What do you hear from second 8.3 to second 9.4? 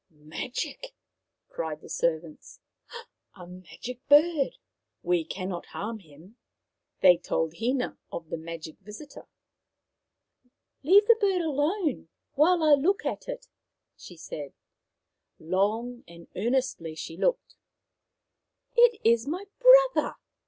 the magic visitor."